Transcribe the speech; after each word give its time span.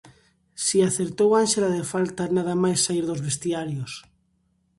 Si 0.65 0.77
acertou 0.81 1.29
Ánxela 1.41 1.69
de 1.77 1.83
falta 1.93 2.23
nada 2.35 2.53
máis 2.63 2.79
saír 2.85 3.03
dos 3.07 3.23
vestiarios. 3.27 3.91